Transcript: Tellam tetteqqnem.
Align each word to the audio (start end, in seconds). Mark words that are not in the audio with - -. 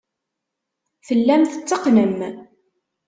Tellam 1.07 1.43
tetteqqnem. 1.45 2.17